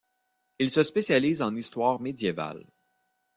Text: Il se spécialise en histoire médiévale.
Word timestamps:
Il 0.57 0.71
se 0.71 0.81
spécialise 0.81 1.43
en 1.43 1.55
histoire 1.55 1.99
médiévale. 1.99 2.65